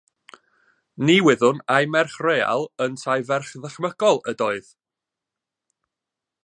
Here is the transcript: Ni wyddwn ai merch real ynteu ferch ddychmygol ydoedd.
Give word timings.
Ni 1.09 1.17
wyddwn 1.25 1.59
ai 1.75 1.83
merch 1.95 2.15
real 2.27 2.65
ynteu 2.87 3.27
ferch 3.29 3.53
ddychmygol 3.65 4.21
ydoedd. 4.33 4.75